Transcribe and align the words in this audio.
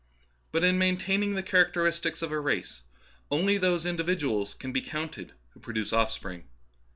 But 0.51 0.63
in 0.63 0.79
maintaining 0.79 1.35
the 1.35 1.43
characteristics 1.43 2.23
of 2.23 2.31
a 2.31 2.39
race 2.39 2.81
only 3.29 3.59
those 3.59 3.85
individuals 3.85 4.55
can 4.55 4.71
be 4.73 4.81
counted 4.81 5.33
who 5.49 5.59
produce 5.59 5.93
offspring. 5.93 6.47